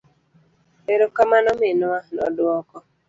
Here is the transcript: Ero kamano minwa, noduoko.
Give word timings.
Ero 0.93 1.05
kamano 1.15 1.49
minwa, 1.61 1.97
noduoko. 2.13 2.77